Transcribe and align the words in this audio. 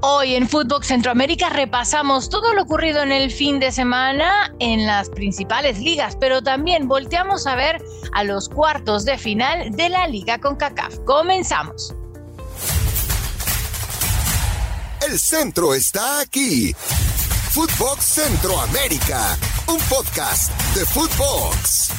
Hoy 0.00 0.36
en 0.36 0.48
Fútbol 0.48 0.84
Centroamérica 0.84 1.48
repasamos 1.48 2.30
todo 2.30 2.54
lo 2.54 2.62
ocurrido 2.62 3.02
en 3.02 3.10
el 3.10 3.32
fin 3.32 3.58
de 3.58 3.72
semana 3.72 4.54
en 4.60 4.86
las 4.86 5.08
principales 5.10 5.80
ligas, 5.80 6.16
pero 6.20 6.40
también 6.40 6.86
volteamos 6.86 7.48
a 7.48 7.56
ver 7.56 7.82
a 8.12 8.22
los 8.22 8.48
cuartos 8.48 9.04
de 9.04 9.18
final 9.18 9.72
de 9.72 9.88
la 9.88 10.06
Liga 10.06 10.38
con 10.38 10.54
CACAF. 10.54 10.98
Comenzamos. 11.04 11.94
El 15.04 15.18
centro 15.18 15.74
está 15.74 16.20
aquí. 16.20 16.74
Footbox 17.50 18.04
Centroamérica, 18.04 19.36
un 19.66 19.80
podcast 19.88 20.52
de 20.74 20.86
Footbox. 20.86 21.97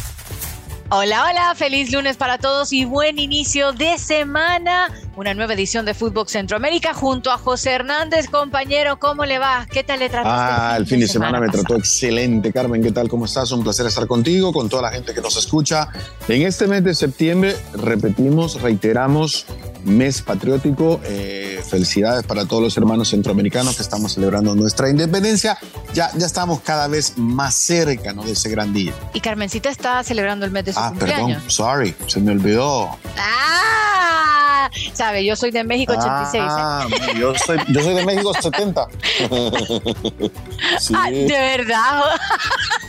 Hola, 0.92 1.26
hola, 1.30 1.54
feliz 1.54 1.92
lunes 1.92 2.18
para 2.18 2.40
todos 2.40 2.74
y 2.74 2.84
buen 2.84 3.20
inicio 3.20 3.74
de 3.74 4.00
semana. 4.00 4.92
Una 5.16 5.36
nueva 5.36 5.54
edición 5.54 5.86
de 5.86 5.94
Fútbol 5.94 6.28
Centroamérica 6.28 6.96
junto 6.96 7.30
a 7.32 7.38
José 7.38 7.74
Hernández, 7.74 8.28
compañero, 8.28 8.98
¿cómo 8.98 9.24
le 9.24 9.38
va? 9.38 9.68
¿Qué 9.72 9.84
tal 9.84 10.00
le 10.00 10.10
trataste? 10.10 10.56
Ah, 10.60 10.76
el 10.76 10.88
fin 10.88 11.00
de, 11.00 11.08
semana, 11.08 11.40
me 11.40 11.50
trató 11.50 11.76
excelente, 11.76 12.52
Carmen, 12.52 12.82
¿qué 12.82 12.92
tal? 12.92 13.08
¿Cómo 13.08 13.26
estás? 13.26 13.52
Un 13.52 13.62
placer 13.62 13.86
estar 13.86 14.08
contigo, 14.08 14.52
con 14.52 14.68
toda 14.68 14.82
la 14.82 14.92
gente 14.92 15.14
que 15.14 15.22
nos 15.22 15.38
escucha. 15.38 15.90
En 16.28 16.42
este 16.42 16.66
mes 16.66 16.84
de 16.84 16.96
septiembre, 16.96 17.56
repetimos, 17.74 18.60
reiteramos, 18.60 19.46
mes 19.86 20.24
patriótico. 20.24 21.00
Eh, 21.04 21.59
felicidades 21.70 22.24
para 22.24 22.46
todos 22.46 22.62
los 22.62 22.78
hermanos 22.78 23.10
centroamericanos 23.10 23.76
que 23.76 23.82
estamos 23.84 24.14
celebrando 24.14 24.56
nuestra 24.56 24.90
independencia. 24.90 25.58
Ya, 25.94 26.12
ya 26.16 26.26
estamos 26.26 26.62
cada 26.62 26.88
vez 26.88 27.18
más 27.18 27.56
cerca 27.56 28.14
¿no? 28.14 28.24
de 28.24 28.32
ese 28.34 28.50
gran 28.50 28.74
día. 28.74 28.94
Y 29.14 29.22
Carmencita 29.22 29.70
está 29.70 30.04
celebrando 30.04 30.46
el 30.46 30.52
mes 30.52 30.66
de 30.66 30.74
su 30.74 30.80
ah, 30.80 30.90
cumpleaños. 30.90 31.44
perdón, 31.44 31.52
sorry, 31.52 31.96
se 32.08 32.20
me 32.20 32.32
olvidó. 32.32 32.98
Ah, 33.18 34.70
sabe, 34.94 35.24
yo 35.26 35.36
soy 35.36 35.52
de 35.52 35.64
México 35.64 35.94
86. 35.94 36.44
Ah, 36.46 36.88
yo, 37.18 37.34
soy, 37.36 37.58
yo 37.70 37.82
soy 37.82 37.94
de 37.94 38.06
México 38.06 38.34
70. 38.34 38.88
sí. 40.80 40.94
ah, 40.96 41.10
de 41.12 41.28
verdad. 41.28 42.04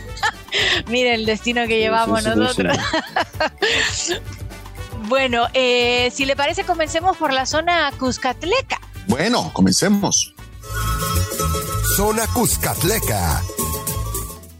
Mira 0.87 1.13
el 1.13 1.25
destino 1.25 1.65
que 1.67 1.79
llevamos 1.79 2.23
nosotros. 2.23 2.77
Bueno, 5.11 5.47
eh, 5.53 6.09
si 6.15 6.23
le 6.23 6.37
parece, 6.37 6.63
comencemos 6.63 7.17
por 7.17 7.33
la 7.33 7.45
zona 7.45 7.91
Cuscatleca. 7.99 8.79
Bueno, 9.09 9.51
comencemos. 9.51 10.33
Zona 11.97 12.25
Cuscatleca. 12.27 13.41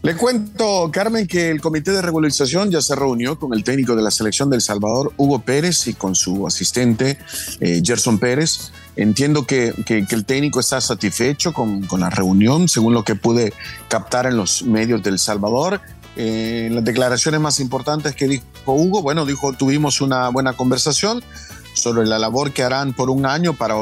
Le 0.02 0.14
cuento, 0.14 0.90
Carmen, 0.92 1.26
que 1.26 1.48
el 1.48 1.62
Comité 1.62 1.92
de 1.92 2.02
Regularización 2.02 2.70
ya 2.70 2.82
se 2.82 2.94
reunió 2.94 3.38
con 3.38 3.54
el 3.54 3.64
técnico 3.64 3.96
de 3.96 4.02
la 4.02 4.10
selección 4.10 4.50
del 4.50 4.60
Salvador, 4.60 5.14
Hugo 5.16 5.38
Pérez, 5.38 5.86
y 5.86 5.94
con 5.94 6.14
su 6.14 6.46
asistente, 6.46 7.18
eh, 7.60 7.80
Gerson 7.82 8.18
Pérez. 8.18 8.72
Entiendo 8.94 9.46
que, 9.46 9.72
que, 9.86 10.04
el 10.10 10.24
técnico 10.24 10.60
está 10.60 10.80
satisfecho 10.80 11.52
con, 11.52 11.86
con, 11.86 12.00
la 12.00 12.10
reunión, 12.10 12.68
según 12.68 12.92
lo 12.92 13.04
que 13.04 13.14
pude 13.14 13.54
captar 13.88 14.26
en 14.26 14.36
los 14.36 14.62
medios 14.64 15.02
del 15.02 15.18
Salvador. 15.18 15.80
Eh, 16.16 16.68
las 16.70 16.84
declaraciones 16.84 17.40
más 17.40 17.58
importantes 17.58 18.14
que 18.14 18.28
dijo 18.28 18.44
Hugo, 18.66 19.00
bueno, 19.00 19.24
dijo, 19.24 19.54
tuvimos 19.54 20.02
una 20.02 20.28
buena 20.28 20.52
conversación 20.52 21.22
sobre 21.72 22.06
la 22.06 22.18
labor 22.18 22.52
que 22.52 22.62
harán 22.62 22.92
por 22.92 23.08
un 23.08 23.24
año 23.24 23.54
para, 23.54 23.74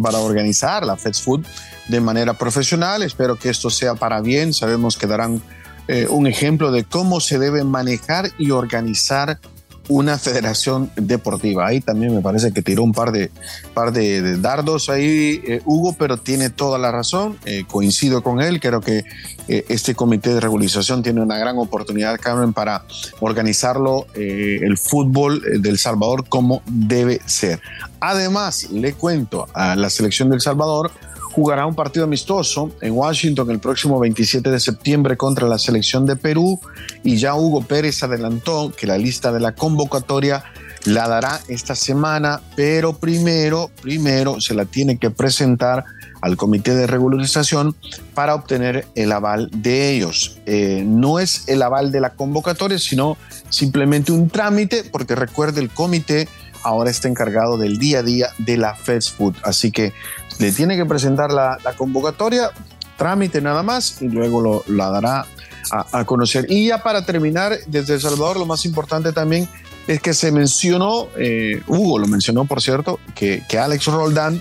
para 0.00 0.18
organizar 0.20 0.86
la 0.86 0.96
Feds 0.96 1.22
Food 1.22 1.44
de 1.88 2.00
manera 2.00 2.34
profesional. 2.34 3.02
Espero 3.02 3.36
que 3.36 3.50
esto 3.50 3.70
sea 3.70 3.94
para 3.94 4.20
bien. 4.20 4.54
Sabemos 4.54 4.96
que 4.96 5.08
darán 5.08 5.42
eh, 5.88 6.06
un 6.08 6.26
ejemplo 6.26 6.70
de 6.70 6.84
cómo 6.84 7.20
se 7.20 7.38
debe 7.38 7.64
manejar 7.64 8.30
y 8.38 8.52
organizar 8.52 9.40
una 9.88 10.18
federación 10.18 10.90
deportiva. 10.96 11.66
Ahí 11.66 11.80
también 11.80 12.14
me 12.14 12.20
parece 12.20 12.52
que 12.52 12.62
tiró 12.62 12.82
un 12.82 12.92
par 12.92 13.12
de, 13.12 13.30
par 13.74 13.92
de, 13.92 14.38
dardos 14.38 14.88
ahí 14.88 15.40
eh, 15.46 15.62
Hugo, 15.64 15.94
pero 15.98 16.18
tiene 16.18 16.50
toda 16.50 16.78
la 16.78 16.92
razón. 16.92 17.38
Eh, 17.44 17.64
coincido 17.66 18.22
con 18.22 18.40
él. 18.40 18.60
Creo 18.60 18.80
que 18.80 19.04
eh, 19.48 19.64
este 19.68 19.94
comité 19.94 20.34
de 20.34 20.40
regularización 20.40 21.02
tiene 21.02 21.22
una 21.22 21.38
gran 21.38 21.58
oportunidad, 21.58 22.18
Carmen, 22.20 22.52
para 22.52 22.84
organizarlo 23.20 24.06
el 24.14 24.76
fútbol 24.76 25.42
del 25.60 25.78
Salvador 25.78 26.28
como 26.28 26.62
debe 26.66 27.20
ser. 27.26 27.60
Además, 28.00 28.70
le 28.70 28.92
cuento 28.92 29.46
a 29.54 29.74
la 29.74 29.90
selección 29.90 30.30
del 30.30 30.40
Salvador 30.40 30.90
jugará 31.32 31.66
un 31.66 31.74
partido 31.74 32.04
amistoso 32.04 32.70
en 32.80 32.92
Washington 32.92 33.50
el 33.50 33.58
próximo 33.58 33.98
27 33.98 34.50
de 34.50 34.60
septiembre 34.60 35.16
contra 35.16 35.46
la 35.46 35.58
selección 35.58 36.06
de 36.06 36.16
Perú 36.16 36.60
y 37.04 37.16
ya 37.16 37.34
Hugo 37.34 37.62
Pérez 37.62 38.02
adelantó 38.02 38.72
que 38.76 38.86
la 38.86 38.98
lista 38.98 39.32
de 39.32 39.40
la 39.40 39.54
convocatoria 39.54 40.44
la 40.84 41.08
dará 41.08 41.40
esta 41.48 41.74
semana, 41.74 42.40
pero 42.56 42.94
primero, 42.94 43.70
primero 43.82 44.40
se 44.40 44.54
la 44.54 44.64
tiene 44.64 44.98
que 44.98 45.10
presentar 45.10 45.84
al 46.20 46.36
comité 46.36 46.74
de 46.74 46.86
regularización 46.86 47.76
para 48.14 48.34
obtener 48.34 48.86
el 48.94 49.12
aval 49.12 49.50
de 49.52 49.92
ellos. 49.92 50.38
Eh, 50.46 50.82
no 50.86 51.18
es 51.18 51.48
el 51.48 51.62
aval 51.62 51.92
de 51.92 52.00
la 52.00 52.10
convocatoria, 52.10 52.78
sino 52.78 53.16
simplemente 53.50 54.12
un 54.12 54.28
trámite, 54.28 54.84
porque 54.84 55.14
recuerde 55.14 55.60
el 55.60 55.70
comité 55.70 56.28
ahora 56.62 56.90
está 56.90 57.08
encargado 57.08 57.56
del 57.56 57.78
día 57.78 58.00
a 58.00 58.02
día 58.02 58.28
de 58.38 58.56
la 58.56 58.74
Fast. 58.74 59.20
Así 59.42 59.70
que 59.70 59.92
le 60.38 60.52
tiene 60.52 60.76
que 60.76 60.86
presentar 60.86 61.32
la, 61.32 61.58
convocatoria, 61.76 62.50
trámite 62.96 63.40
nada 63.40 63.62
más 63.62 64.02
y 64.02 64.08
luego 64.08 64.40
lo, 64.40 64.64
la 64.66 64.90
dará 64.90 65.26
a, 65.70 66.00
a, 66.00 66.04
conocer. 66.04 66.46
Y 66.48 66.68
ya 66.68 66.82
para 66.82 67.04
terminar, 67.04 67.56
desde 67.66 67.94
El 67.94 68.00
Salvador, 68.00 68.38
lo 68.38 68.46
más 68.46 68.64
importante 68.64 69.12
también 69.12 69.48
es 69.88 70.02
que 70.02 70.14
se 70.14 70.30
mencionó, 70.30 71.08
eh, 71.16 71.62
Hugo 71.66 71.98
lo 71.98 72.06
mencionó 72.06 72.44
por 72.44 72.60
cierto, 72.60 73.00
que, 73.14 73.42
que 73.48 73.58
Alex 73.58 73.86
Roldán, 73.86 74.40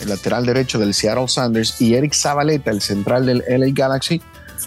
el 0.00 0.08
lateral 0.08 0.44
derecho 0.44 0.78
del 0.78 0.92
Seattle 0.92 1.28
Sanders, 1.28 1.80
y 1.80 1.94
Eric 1.94 2.14
Zabaleta, 2.14 2.72
el 2.72 2.82
central 2.82 3.24
del 3.24 3.44
LA 3.48 3.68
Galaxy, 3.72 4.20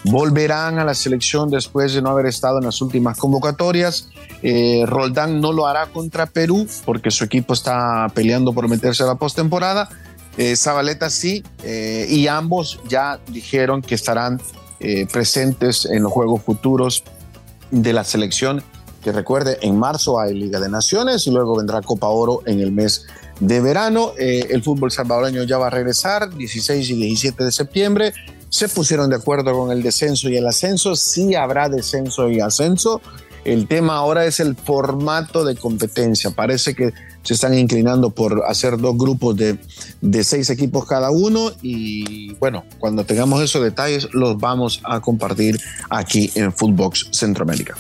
volverán 0.06 0.80
a 0.80 0.86
la 0.86 0.94
selección 0.94 1.50
después 1.50 1.94
de 1.94 2.02
no 2.02 2.10
haber 2.10 2.26
estado 2.26 2.60
en 2.60 2.66
las 2.66 2.82
últimas 2.82 3.18
convocatorias. 3.18 4.10
Eh, 4.42 4.84
Roldán 4.88 5.42
no 5.42 5.52
lo 5.52 5.68
hará 5.68 5.88
contra 5.88 6.26
Perú 6.26 6.66
porque 6.86 7.12
su 7.12 7.26
equipo 7.26 7.54
está 7.54 8.08
peleando 8.14 8.54
por 8.54 8.70
meterse 8.70 9.04
a 9.04 9.08
la 9.08 9.16
postemporada. 9.16 9.90
Eh, 10.38 10.56
Zabaleta 10.56 11.10
sí, 11.10 11.44
eh, 11.64 12.06
y 12.10 12.28
ambos 12.28 12.80
ya 12.88 13.20
dijeron 13.28 13.82
que 13.82 13.96
estarán 13.96 14.42
eh, 14.80 15.06
presentes 15.12 15.86
en 15.86 16.04
los 16.04 16.12
Juegos 16.12 16.42
Futuros 16.44 17.04
de 17.70 17.94
la 17.94 18.04
selección, 18.04 18.64
que 19.04 19.12
recuerde, 19.12 19.58
en 19.62 19.78
marzo 19.78 20.20
hay 20.20 20.34
Liga 20.34 20.60
de 20.60 20.70
Naciones 20.70 21.28
y 21.28 21.32
luego 21.32 21.58
vendrá 21.58 21.82
Copa 21.82 22.08
Oro 22.08 22.42
en 22.46 22.60
el 22.60 22.72
mes 22.72 23.06
de 23.40 23.60
verano. 23.60 24.12
El 24.18 24.62
fútbol 24.62 24.92
salvadoreño 24.92 25.44
ya 25.44 25.58
va 25.58 25.68
a 25.68 25.70
regresar 25.72 26.30
16 26.36 26.90
y 26.92 26.94
17 26.96 27.44
de 27.44 27.52
septiembre. 27.52 28.14
Se 28.50 28.70
pusieron 28.70 29.10
de 29.10 29.16
acuerdo 29.16 29.58
con 29.58 29.72
el 29.72 29.82
descenso 29.82 30.30
y 30.30 30.38
el 30.38 30.46
ascenso. 30.46 30.96
Sí 30.96 31.34
habrá 31.34 31.68
descenso 31.68 32.30
y 32.30 32.42
ascenso. 32.42 33.02
El 33.44 33.68
tema 33.68 33.96
ahora 33.96 34.26
es 34.26 34.40
el 34.40 34.56
formato 34.56 35.44
de 35.44 35.56
competencia. 35.56 36.30
Parece 36.30 36.76
que 36.76 36.94
se 37.24 37.34
están 37.34 37.58
inclinando 37.58 38.10
por 38.10 38.44
hacer 38.48 38.78
dos 38.78 38.98
grupos 38.98 39.36
de, 39.36 39.58
de 40.02 40.24
seis 40.24 40.50
equipos 40.50 40.86
cada 40.86 41.12
uno 41.12 41.52
y 41.62 42.34
bueno, 42.36 42.64
cuando 42.80 43.04
tengamos 43.04 43.42
esos 43.42 43.64
detalles 43.64 44.08
los 44.14 44.38
vamos 44.38 44.82
a 44.84 45.00
compartir 45.00 45.60
aquí 45.90 46.32
en 46.36 46.52
Footbox 46.52 47.10
Centroamérica. 47.12 47.76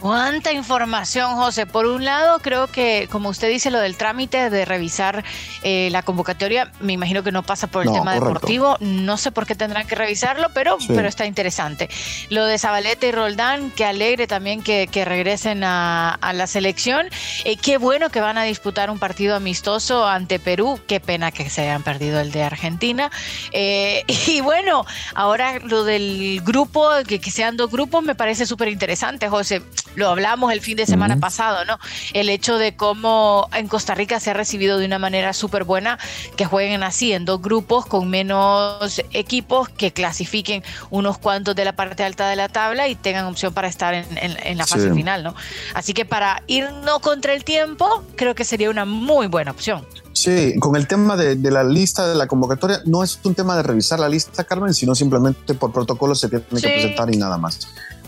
Cuánta 0.00 0.50
información, 0.52 1.34
José. 1.36 1.66
Por 1.66 1.84
un 1.84 2.06
lado, 2.06 2.38
creo 2.38 2.68
que, 2.68 3.06
como 3.10 3.28
usted 3.28 3.50
dice, 3.50 3.70
lo 3.70 3.78
del 3.80 3.98
trámite 3.98 4.48
de 4.48 4.64
revisar 4.64 5.22
eh, 5.62 5.88
la 5.92 6.02
convocatoria, 6.02 6.72
me 6.80 6.94
imagino 6.94 7.22
que 7.22 7.32
no 7.32 7.42
pasa 7.42 7.66
por 7.66 7.82
el 7.82 7.88
no, 7.88 7.92
tema 7.92 8.14
correcto. 8.14 8.26
deportivo. 8.26 8.76
No 8.80 9.18
sé 9.18 9.30
por 9.30 9.46
qué 9.46 9.54
tendrán 9.54 9.86
que 9.86 9.94
revisarlo, 9.94 10.48
pero, 10.54 10.80
sí. 10.80 10.88
pero 10.88 11.06
está 11.06 11.26
interesante. 11.26 11.90
Lo 12.30 12.46
de 12.46 12.58
Zabaleta 12.58 13.06
y 13.06 13.12
Roldán, 13.12 13.70
que 13.72 13.84
alegre 13.84 14.26
también 14.26 14.62
que, 14.62 14.88
que 14.90 15.04
regresen 15.04 15.64
a, 15.64 16.14
a, 16.14 16.32
la 16.32 16.46
selección. 16.46 17.06
Eh, 17.44 17.56
qué 17.56 17.76
bueno 17.76 18.08
que 18.08 18.22
van 18.22 18.38
a 18.38 18.44
disputar 18.44 18.90
un 18.90 18.98
partido 18.98 19.36
amistoso 19.36 20.06
ante 20.06 20.38
Perú. 20.38 20.80
Qué 20.86 21.00
pena 21.00 21.30
que 21.30 21.50
se 21.50 21.60
hayan 21.60 21.82
perdido 21.82 22.20
el 22.20 22.32
de 22.32 22.42
Argentina. 22.42 23.10
Eh, 23.52 24.04
y 24.26 24.40
bueno, 24.40 24.86
ahora 25.14 25.58
lo 25.58 25.84
del 25.84 26.40
grupo, 26.42 26.88
que, 27.06 27.20
que 27.20 27.30
sean 27.30 27.58
dos 27.58 27.70
grupos, 27.70 28.02
me 28.02 28.14
parece 28.14 28.46
súper 28.46 28.68
interesante, 28.68 29.28
José 29.28 29.60
lo 29.94 30.08
hablamos 30.08 30.52
el 30.52 30.60
fin 30.60 30.76
de 30.76 30.86
semana 30.86 31.14
uh 31.14 31.18
-huh. 31.18 31.20
pasado, 31.20 31.64
¿no? 31.64 31.78
El 32.12 32.28
hecho 32.28 32.58
de 32.58 32.76
cómo 32.76 33.48
en 33.52 33.68
Costa 33.68 33.94
Rica 33.94 34.20
se 34.20 34.30
ha 34.30 34.34
recibido 34.34 34.78
de 34.78 34.86
una 34.86 34.98
manera 34.98 35.32
súper 35.32 35.64
buena 35.64 35.98
que 36.36 36.44
jueguen 36.44 36.82
así 36.82 37.12
en 37.12 37.24
dos 37.24 37.40
grupos 37.40 37.86
con 37.86 38.08
menos 38.08 39.02
equipos 39.12 39.68
que 39.68 39.92
clasifiquen 39.92 40.62
unos 40.90 41.18
cuantos 41.18 41.54
de 41.54 41.64
la 41.64 41.72
parte 41.72 42.04
alta 42.04 42.28
de 42.28 42.36
la 42.36 42.48
tabla 42.48 42.88
y 42.88 42.94
tengan 42.94 43.26
opción 43.26 43.52
para 43.52 43.68
estar 43.68 43.94
en, 43.94 44.06
en, 44.18 44.36
en 44.42 44.58
la 44.58 44.66
fase 44.66 44.88
sí. 44.88 44.94
final, 44.94 45.22
¿no? 45.22 45.34
Así 45.74 45.94
que 45.94 46.04
para 46.04 46.42
irnos 46.46 47.00
contra 47.00 47.34
el 47.34 47.44
tiempo, 47.44 48.04
creo 48.16 48.34
que 48.34 48.44
sería 48.44 48.70
una 48.70 48.84
muy 48.84 49.26
buena 49.26 49.50
opción. 49.50 49.86
Sí, 50.12 50.58
con 50.58 50.76
el 50.76 50.86
tema 50.86 51.16
de, 51.16 51.36
de, 51.36 51.50
la 51.50 51.62
lista 51.62 52.08
de 52.08 52.14
la 52.14 52.26
convocatoria, 52.26 52.80
no 52.84 53.02
es 53.02 53.18
un 53.22 53.34
tema 53.34 53.56
de 53.56 53.62
revisar 53.62 54.00
la 54.00 54.08
lista, 54.08 54.44
Carmen, 54.44 54.74
sino 54.74 54.94
simplemente 54.94 55.54
por 55.54 55.72
protocolo 55.72 56.14
se 56.14 56.28
tiene 56.28 56.44
sí. 56.50 56.60
que 56.60 56.68
presentar 56.68 57.14
y 57.14 57.16
nada 57.16 57.38
más. 57.38 57.60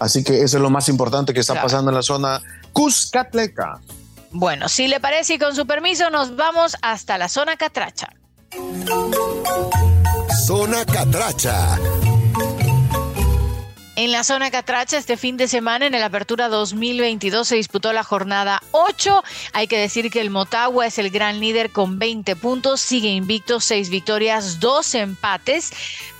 Así 0.03 0.25
que 0.25 0.43
eso 0.43 0.57
es 0.57 0.63
lo 0.63 0.69
más 0.69 0.89
importante 0.89 1.33
que 1.33 1.41
está 1.41 1.53
claro. 1.53 1.67
pasando 1.67 1.91
en 1.93 1.95
la 1.95 2.03
zona 2.03 2.43
Cuscatleca. 2.73 3.81
Bueno, 4.33 4.69
si 4.69 4.89
le 4.89 4.99
parece 4.99 5.35
y 5.35 5.39
con 5.39 5.55
su 5.55 5.65
permiso, 5.65 6.11
nos 6.11 6.35
vamos 6.35 6.77
hasta 6.83 7.19
la 7.19 7.29
zona 7.29 7.57
Catracha. 7.57 8.09
Zona 10.45 10.85
Catracha. 10.85 11.79
En 14.03 14.11
la 14.11 14.25
zona 14.25 14.51
Catracha, 14.51 14.99
este 14.99 15.17
fin 15.17 15.37
de 15.37 15.47
semana, 15.47 15.87
en 15.87 15.95
el 15.95 16.03
Apertura 16.03 16.49
2022, 16.49 17.47
se 17.47 17.55
disputó 17.55 17.93
la 17.93 18.03
jornada 18.03 18.61
8. 18.73 19.23
Hay 19.53 19.69
que 19.69 19.79
decir 19.79 20.11
que 20.11 20.21
el 20.21 20.29
Motagua 20.29 20.89
es 20.89 20.99
el 20.99 21.11
gran 21.11 21.39
líder 21.39 21.71
con 21.71 22.01
20 22.01 22.35
puntos, 22.35 22.81
sigue 22.81 23.11
invicto, 23.11 23.61
6 23.61 23.91
victorias, 23.91 24.59
2 24.59 24.95
empates. 24.97 25.71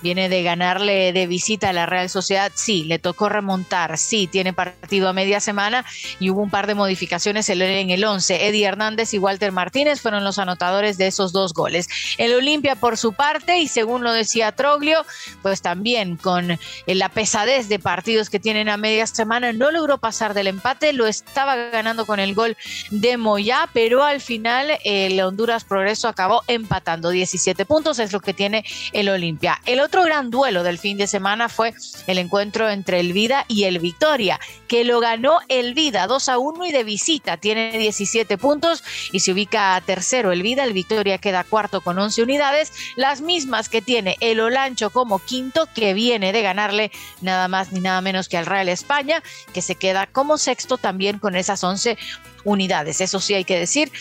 Viene 0.01 0.29
de 0.29 0.43
ganarle 0.43 1.11
de 1.11 1.27
visita 1.27 1.69
a 1.69 1.73
la 1.73 1.85
Real 1.85 2.09
Sociedad. 2.09 2.53
Sí, 2.55 2.85
le 2.85 2.99
tocó 2.99 3.27
remontar. 3.27 3.97
Sí, 3.97 4.27
tiene 4.27 4.53
partido 4.53 5.09
a 5.09 5.13
media 5.13 5.41
semana 5.41 5.83
y 6.21 6.29
hubo 6.29 6.41
un 6.41 6.49
par 6.49 6.67
de 6.67 6.75
modificaciones 6.75 7.49
en 7.49 7.89
el 7.89 8.03
11. 8.05 8.47
Eddie 8.47 8.65
Hernández 8.65 9.13
y 9.13 9.17
Walter 9.17 9.51
Martínez 9.51 9.99
fueron 9.99 10.23
los 10.23 10.39
anotadores 10.39 10.97
de 10.97 11.07
esos 11.07 11.33
dos 11.33 11.53
goles. 11.53 11.89
El 12.17 12.33
Olimpia, 12.33 12.77
por 12.77 12.97
su 12.97 13.11
parte, 13.11 13.59
y 13.59 13.67
según 13.67 14.03
lo 14.03 14.13
decía 14.13 14.53
Troglio, 14.53 15.05
pues 15.41 15.61
también 15.61 16.15
con 16.15 16.57
la 16.85 17.09
pesadez 17.09 17.67
de 17.67 17.72
partidos 17.79 18.29
que 18.29 18.39
tienen 18.39 18.69
a 18.69 18.77
media 18.77 19.07
semana, 19.07 19.53
no 19.53 19.71
logró 19.71 19.97
pasar 19.97 20.33
del 20.33 20.47
empate, 20.47 20.93
lo 20.93 21.07
estaba 21.07 21.55
ganando 21.55 22.05
con 22.05 22.19
el 22.19 22.33
gol 22.33 22.57
de 22.89 23.17
Moyá, 23.17 23.69
pero 23.73 24.03
al 24.03 24.21
final 24.21 24.71
el 24.83 25.19
Honduras 25.21 25.63
Progreso 25.63 26.07
acabó 26.07 26.43
empatando 26.47 27.09
17 27.09 27.65
puntos, 27.65 27.99
es 27.99 28.11
lo 28.11 28.19
que 28.19 28.33
tiene 28.33 28.65
el 28.91 29.09
Olimpia. 29.09 29.59
El 29.65 29.79
otro 29.79 30.03
gran 30.03 30.29
duelo 30.29 30.63
del 30.63 30.77
fin 30.77 30.97
de 30.97 31.07
semana 31.07 31.49
fue 31.49 31.73
el 32.07 32.17
encuentro 32.17 32.69
entre 32.69 32.99
el 32.99 33.13
Vida 33.13 33.45
y 33.47 33.63
el 33.63 33.79
Victoria, 33.79 34.39
que 34.67 34.83
lo 34.83 34.99
ganó 34.99 35.39
el 35.47 35.73
Vida 35.73 36.07
2 36.07 36.29
a 36.29 36.37
1 36.37 36.65
y 36.65 36.71
de 36.71 36.83
visita 36.83 37.37
tiene 37.37 37.77
17 37.77 38.37
puntos 38.37 38.83
y 39.11 39.19
se 39.19 39.31
ubica 39.31 39.75
a 39.75 39.81
tercero 39.81 40.31
el 40.31 40.41
Vida, 40.41 40.63
el 40.63 40.73
Victoria 40.73 41.17
queda 41.17 41.43
cuarto 41.43 41.81
con 41.81 41.97
11 41.99 42.23
unidades, 42.23 42.71
las 42.95 43.21
mismas 43.21 43.69
que 43.69 43.81
tiene 43.81 44.17
el 44.19 44.39
Olancho 44.39 44.89
como 44.89 45.19
quinto 45.19 45.67
que 45.73 45.93
viene 45.93 46.31
de 46.31 46.41
ganarle 46.41 46.91
nada 47.21 47.47
más 47.47 47.52
más 47.53 47.71
ni 47.71 47.81
nada 47.81 48.01
menos 48.01 48.29
que 48.29 48.37
al 48.37 48.47
Real 48.47 48.67
España, 48.67 49.21
que 49.53 49.61
se 49.61 49.75
queda 49.75 50.07
como 50.07 50.39
sexto 50.39 50.79
también 50.79 51.19
con 51.19 51.35
esas 51.35 51.63
11 51.63 51.99
unidades. 52.43 52.99
Eso 52.99 53.19
sí 53.19 53.35
hay 53.35 53.43
que 53.45 53.59
decir, 53.59 53.91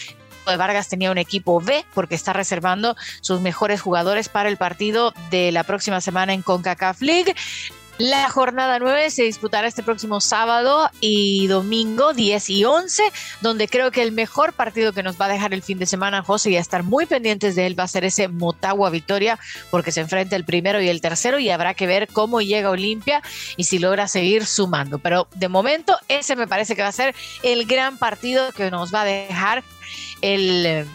Vargas 0.47 0.89
tenía 0.89 1.11
un 1.11 1.19
equipo 1.19 1.61
B 1.61 1.85
porque 1.93 2.15
está 2.15 2.33
reservando 2.33 2.97
sus 3.21 3.43
mejores 3.43 3.83
jugadores 3.83 4.31
para 4.31 4.49
el 4.49 4.57
partido 4.57 5.13
de 5.31 5.53
la 5.53 5.65
próxima 5.65 6.01
semana 6.01 6.33
en 6.33 6.41
CONCACAF 6.41 7.03
League. 7.03 7.35
La 8.03 8.29
jornada 8.29 8.81
9 8.81 9.11
se 9.11 9.23
disputará 9.23 9.69
este 9.69 9.85
próximo 9.85 10.21
sábado 10.21 10.91
y 11.01 11.47
domingo 11.47 12.13
10 12.13 12.51
y 12.51 12.65
11, 12.65 13.01
donde 13.43 13.69
creo 13.69 13.93
que 13.93 14.03
el 14.03 14.11
mejor 14.11 14.55
partido 14.55 14.93
que 14.93 15.05
nos 15.05 15.21
va 15.21 15.27
a 15.27 15.29
dejar 15.29 15.55
el 15.55 15.63
fin 15.63 15.79
de 15.79 15.87
semana, 15.87 16.25
José, 16.25 16.51
y 16.51 16.57
a 16.57 16.61
estar 16.61 16.83
muy 16.83 17.07
pendientes 17.07 17.55
de 17.55 17.65
él, 17.65 17.79
va 17.79 17.85
a 17.85 17.89
ser 17.89 18.05
ese 18.05 18.27
Motagua 18.27 18.91
Victoria, 18.91 19.39
porque 19.71 19.93
se 19.93 20.01
enfrenta 20.01 20.35
el 20.35 20.45
primero 20.45 20.83
y 20.83 20.89
el 20.89 21.01
tercero 21.01 21.39
y 21.39 21.51
habrá 21.51 21.75
que 21.75 21.87
ver 21.87 22.09
cómo 22.09 22.41
llega 22.41 22.71
Olimpia 22.71 23.23
y 23.57 23.63
si 23.63 23.79
logra 23.79 24.09
seguir 24.09 24.47
sumando. 24.47 24.99
Pero 24.99 25.29
de 25.37 25.49
momento 25.49 25.97
ese 26.09 26.35
me 26.35 26.49
parece 26.49 26.75
que 26.75 26.83
va 26.83 26.89
a 26.89 26.93
ser 26.93 27.15
el 27.45 27.67
gran 27.67 27.99
partido 27.99 28.51
que 28.51 28.73
nos 28.73 28.93
va 28.93 29.03
a 29.03 29.05
dejar 29.05 29.63
el 30.23 30.89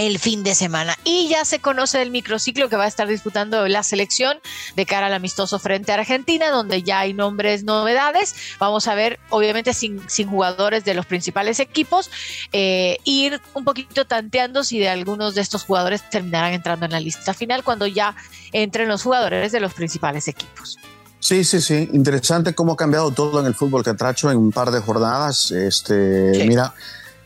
el 0.00 0.18
fin 0.18 0.42
de 0.42 0.54
semana. 0.54 0.96
Y 1.04 1.28
ya 1.28 1.44
se 1.44 1.60
conoce 1.60 2.00
el 2.00 2.10
microciclo 2.10 2.68
que 2.68 2.76
va 2.76 2.84
a 2.84 2.88
estar 2.88 3.06
disputando 3.06 3.68
la 3.68 3.82
selección 3.82 4.38
de 4.74 4.86
cara 4.86 5.06
al 5.06 5.12
amistoso 5.12 5.58
frente 5.58 5.92
a 5.92 5.96
Argentina, 5.96 6.50
donde 6.50 6.82
ya 6.82 7.00
hay 7.00 7.12
nombres, 7.12 7.64
novedades. 7.64 8.34
Vamos 8.58 8.88
a 8.88 8.94
ver, 8.94 9.20
obviamente 9.28 9.74
sin, 9.74 10.08
sin 10.08 10.28
jugadores 10.28 10.84
de 10.84 10.94
los 10.94 11.04
principales 11.04 11.60
equipos, 11.60 12.10
eh, 12.52 12.98
ir 13.04 13.40
un 13.52 13.64
poquito 13.64 14.06
tanteando 14.06 14.64
si 14.64 14.78
de 14.78 14.88
algunos 14.88 15.34
de 15.34 15.42
estos 15.42 15.64
jugadores 15.64 16.08
terminarán 16.08 16.54
entrando 16.54 16.86
en 16.86 16.92
la 16.92 17.00
lista 17.00 17.34
final 17.34 17.62
cuando 17.62 17.86
ya 17.86 18.16
entren 18.52 18.88
los 18.88 19.02
jugadores 19.02 19.52
de 19.52 19.60
los 19.60 19.74
principales 19.74 20.28
equipos. 20.28 20.78
Sí, 21.20 21.44
sí, 21.44 21.60
sí. 21.60 21.88
Interesante 21.92 22.54
cómo 22.54 22.72
ha 22.72 22.76
cambiado 22.76 23.10
todo 23.10 23.40
en 23.40 23.46
el 23.46 23.54
fútbol 23.54 23.84
que 23.84 23.92
tracho 23.92 24.30
en 24.30 24.38
un 24.38 24.50
par 24.50 24.70
de 24.70 24.80
jornadas. 24.80 25.50
Este, 25.50 26.46
Mira, 26.46 26.72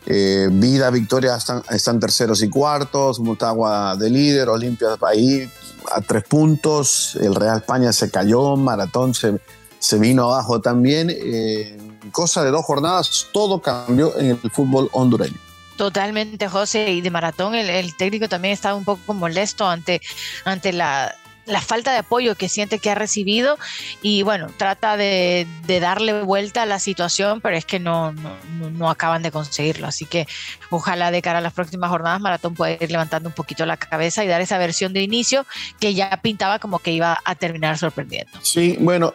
eh, 0.05 0.49
Vida, 0.51 0.89
Victoria 0.89 1.35
están, 1.35 1.99
terceros 1.99 2.43
y 2.43 2.49
cuartos, 2.49 3.19
Mutagua 3.19 3.95
de 3.95 4.09
líder, 4.09 4.49
Olimpia 4.49 4.89
ahí 5.07 5.49
a 5.93 6.01
tres 6.01 6.23
puntos, 6.23 7.17
el 7.21 7.35
Real 7.35 7.57
España 7.57 7.91
se 7.93 8.09
cayó, 8.09 8.55
Maratón 8.55 9.13
se, 9.13 9.39
se 9.79 9.97
vino 9.97 10.23
abajo 10.25 10.61
también. 10.61 11.09
Eh, 11.11 11.77
cosa 12.11 12.43
de 12.43 12.51
dos 12.51 12.65
jornadas, 12.65 13.27
todo 13.31 13.61
cambió 13.61 14.17
en 14.17 14.39
el 14.41 14.51
fútbol 14.51 14.89
hondureño. 14.91 15.37
Totalmente, 15.75 16.47
José. 16.47 16.91
Y 16.91 17.01
de 17.01 17.11
maratón, 17.11 17.53
el, 17.53 17.69
el, 17.69 17.95
técnico 17.95 18.29
también 18.29 18.53
estaba 18.53 18.75
un 18.75 18.85
poco 18.85 19.13
molesto 19.13 19.67
ante, 19.67 20.01
ante 20.45 20.71
la, 20.71 21.13
la 21.45 21.61
falta 21.61 21.91
de 21.91 21.99
apoyo 21.99 22.35
que 22.35 22.49
siente 22.49 22.79
que 22.79 22.89
ha 22.89 22.95
recibido 22.95 23.57
y 24.01 24.23
bueno, 24.23 24.47
trata 24.57 24.97
de, 24.97 25.47
darle 25.67 26.23
vuelta 26.23 26.63
a 26.63 26.65
la 26.65 26.79
situación, 26.79 27.41
pero 27.41 27.55
es 27.55 27.65
que 27.65 27.79
no, 27.79 28.11
no, 28.11 28.89
acaban 28.89 29.21
de 29.21 29.31
conseguirlo. 29.31 29.87
Así 29.87 30.05
que 30.05 30.27
ojalá 30.69 31.11
de 31.11 31.21
cara 31.21 31.39
a 31.39 31.41
las 31.41 31.53
próximas 31.53 31.89
jornadas 31.89 32.19
Maratón 32.21 32.55
pueda 32.55 32.73
ir 32.73 32.91
levantando 32.91 33.29
un 33.29 33.35
poquito 33.35 33.65
la 33.65 33.77
cabeza 33.77 34.23
y 34.23 34.27
dar 34.27 34.41
esa 34.41 34.57
versión 34.57 34.93
de 34.93 35.01
inicio 35.01 35.45
que 35.79 35.93
ya 35.93 36.09
pintaba 36.21 36.59
como 36.59 36.79
que 36.79 36.91
iba 36.91 37.19
a 37.23 37.35
terminar 37.35 37.77
sorprendiendo. 37.77 38.31
Sí, 38.41 38.77
bueno. 38.79 39.13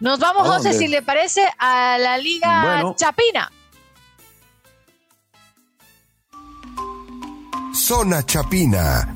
Nos 0.00 0.18
vamos, 0.18 0.48
José, 0.48 0.74
si 0.74 0.88
le 0.88 1.02
parece, 1.02 1.42
a 1.58 1.96
la 1.98 2.18
Liga 2.18 2.82
Chapina. 2.96 3.50
Zona 7.72 8.24
Chapina 8.24 9.14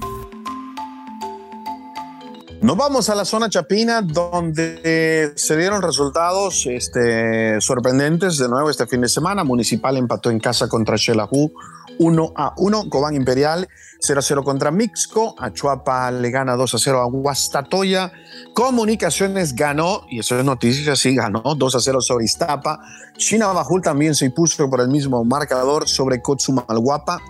nos 2.61 2.77
vamos 2.77 3.09
a 3.09 3.15
la 3.15 3.25
zona 3.25 3.49
Chapina, 3.49 4.03
donde 4.03 5.33
se 5.37 5.57
dieron 5.57 5.81
resultados 5.83 6.67
este, 6.67 7.61
sorprendentes 7.61 8.39
de 8.39 8.49
nuevo 8.49 8.69
este 8.71 8.87
fin 8.87 9.01
de 9.01 9.09
semana. 9.09 9.45
Municipal 9.45 9.97
empató 9.97 10.31
en 10.31 10.41
casa 10.41 10.69
contra 10.69 10.99
Xelajú 10.99 11.53
1 11.99 12.33
a 12.37 12.55
1. 12.57 12.91
Cobán 12.91 13.15
Imperial 13.15 13.69
0 14.01 14.19
a 14.19 14.23
0 14.23 14.45
contra 14.45 14.71
Mixco. 14.71 15.35
Achuapa 15.39 16.11
le 16.11 16.31
gana 16.31 16.57
2 16.57 16.75
a 16.75 16.79
0 16.79 17.01
a 17.01 17.05
Guastatoya. 17.07 18.13
Comunicaciones 18.55 19.55
ganó, 19.55 20.03
y 20.11 20.21
eso 20.21 20.39
es 20.39 20.45
noticia, 20.45 20.97
sí, 20.97 21.15
ganó 21.15 21.43
2 21.57 21.75
a 21.75 21.81
0 21.81 22.01
sobre 22.01 22.25
Iztapa. 22.25 22.81
China 23.17 23.49
Bajul 23.49 23.83
también 23.83 24.15
se 24.15 24.27
impuso 24.27 24.69
por 24.69 24.81
el 24.81 24.89
mismo 24.89 25.25
marcador 25.25 25.89
sobre 25.89 26.21
Kotsumalguapa 26.23 27.21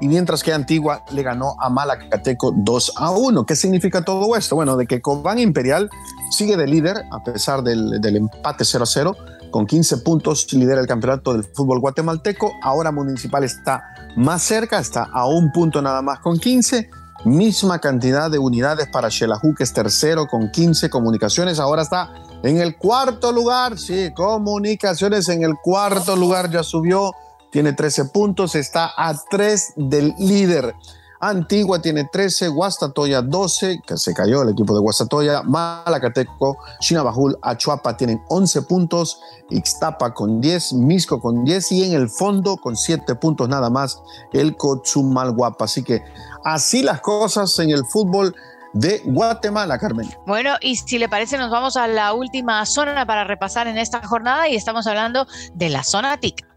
y 0.00 0.08
mientras 0.08 0.42
que 0.42 0.52
Antigua 0.52 1.04
le 1.12 1.22
ganó 1.22 1.56
a 1.58 1.70
Malacateco 1.70 2.52
2 2.56 2.92
a 2.96 3.10
1. 3.10 3.46
¿Qué 3.46 3.56
significa 3.56 4.02
todo 4.02 4.36
esto? 4.36 4.56
Bueno, 4.56 4.76
de 4.76 4.86
que 4.86 5.00
Cobán 5.00 5.38
Imperial 5.38 5.90
sigue 6.30 6.56
de 6.56 6.66
líder 6.66 6.96
a 7.10 7.22
pesar 7.24 7.62
del, 7.62 8.04
empate 8.04 8.64
0 8.64 8.84
a 8.84 8.86
0, 8.86 9.16
con 9.50 9.66
15 9.66 9.98
puntos 9.98 10.52
lidera 10.52 10.80
el 10.80 10.86
campeonato 10.86 11.32
del 11.32 11.44
fútbol 11.44 11.80
guatemalteco. 11.80 12.52
Ahora 12.62 12.92
Municipal 12.92 13.44
está 13.44 13.82
más 14.16 14.42
cerca, 14.42 14.78
está 14.78 15.04
a 15.04 15.26
un 15.26 15.50
punto 15.52 15.80
nada 15.80 16.02
más 16.02 16.18
con 16.20 16.38
15. 16.38 16.90
Misma 17.24 17.80
cantidad 17.80 18.30
de 18.30 18.38
unidades 18.38 18.88
para 18.88 19.10
Xelajú, 19.10 19.54
que 19.54 19.64
es 19.64 19.72
tercero 19.72 20.26
con 20.26 20.50
15 20.50 20.90
comunicaciones. 20.90 21.58
Ahora 21.58 21.82
está 21.82 22.12
en 22.42 22.58
el 22.58 22.76
cuarto 22.76 23.32
lugar. 23.32 23.78
Sí, 23.78 24.12
comunicaciones 24.14 25.28
en 25.30 25.42
el 25.42 25.54
cuarto 25.56 26.14
lugar 26.14 26.50
ya 26.50 26.62
subió 26.62 27.12
tiene 27.56 27.72
13 27.72 28.04
puntos, 28.10 28.54
está 28.54 28.92
a 28.98 29.14
3 29.30 29.72
del 29.76 30.14
líder. 30.18 30.74
Antigua 31.20 31.80
tiene 31.80 32.04
13, 32.04 32.48
Guastatoya 32.48 33.22
12, 33.22 33.80
que 33.86 33.96
se 33.96 34.12
cayó 34.12 34.42
el 34.42 34.50
equipo 34.50 34.74
de 34.74 34.80
Guastatoya, 34.80 35.42
Malacateco, 35.42 36.58
Chinabajul, 36.80 37.38
Achuapa 37.40 37.96
tienen 37.96 38.20
11 38.28 38.60
puntos, 38.60 39.22
Ixtapa 39.48 40.12
con 40.12 40.42
10, 40.42 40.74
Misco 40.74 41.18
con 41.18 41.46
10 41.46 41.72
y 41.72 41.84
en 41.84 41.94
el 41.94 42.10
fondo 42.10 42.58
con 42.58 42.76
7 42.76 43.14
puntos 43.14 43.48
nada 43.48 43.70
más 43.70 44.02
el 44.34 44.54
Cochumalguapa. 44.54 45.64
Así 45.64 45.82
que 45.82 46.02
así 46.44 46.82
las 46.82 47.00
cosas 47.00 47.58
en 47.58 47.70
el 47.70 47.86
fútbol 47.86 48.36
de 48.74 49.00
Guatemala, 49.06 49.78
Carmen. 49.78 50.14
Bueno, 50.26 50.56
y 50.60 50.76
si 50.76 50.98
le 50.98 51.08
parece, 51.08 51.38
nos 51.38 51.50
vamos 51.50 51.78
a 51.78 51.86
la 51.86 52.12
última 52.12 52.66
zona 52.66 53.06
para 53.06 53.24
repasar 53.24 53.66
en 53.66 53.78
esta 53.78 54.06
jornada 54.06 54.46
y 54.46 54.56
estamos 54.56 54.86
hablando 54.86 55.26
de 55.54 55.70
la 55.70 55.84
zona 55.84 56.18
TIC. 56.18 56.55